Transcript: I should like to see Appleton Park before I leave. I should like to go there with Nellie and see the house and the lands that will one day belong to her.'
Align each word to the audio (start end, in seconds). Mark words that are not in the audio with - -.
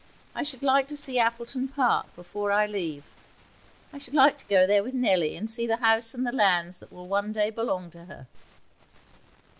I 0.33 0.41
should 0.41 0.63
like 0.63 0.87
to 0.87 0.97
see 0.97 1.19
Appleton 1.19 1.67
Park 1.67 2.15
before 2.15 2.51
I 2.51 2.65
leave. 2.65 3.03
I 3.93 3.99
should 3.99 4.15
like 4.15 4.39
to 4.39 4.45
go 4.45 4.65
there 4.65 4.81
with 4.81 4.95
Nellie 4.95 5.35
and 5.35 5.47
see 5.47 5.67
the 5.67 5.77
house 5.77 6.15
and 6.15 6.25
the 6.25 6.31
lands 6.31 6.79
that 6.79 6.91
will 6.91 7.07
one 7.07 7.31
day 7.33 7.51
belong 7.51 7.91
to 7.91 8.05
her.' 8.05 8.25